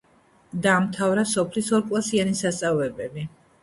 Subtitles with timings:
[0.63, 3.33] დაამთავრა სოფლის ორკლასიანი სასწავლებელი.